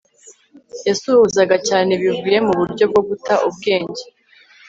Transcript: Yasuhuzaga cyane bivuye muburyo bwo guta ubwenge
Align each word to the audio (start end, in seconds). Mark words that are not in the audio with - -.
Yasuhuzaga 0.87 1.55
cyane 1.67 1.91
bivuye 2.01 2.37
muburyo 2.47 2.83
bwo 2.91 3.01
guta 3.09 3.33
ubwenge 3.47 4.03